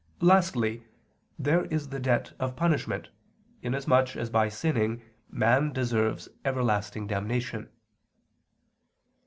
Lastly, 0.21 0.87
there 1.37 1.65
is 1.65 1.89
the 1.89 1.99
debt 1.99 2.33
of 2.39 2.55
punishment, 2.55 3.09
inasmuch 3.61 4.15
as 4.15 4.31
by 4.31 4.49
sinning 4.49 5.03
man 5.29 5.71
deserves 5.71 6.27
everlasting 6.43 7.05
damnation. 7.05 7.69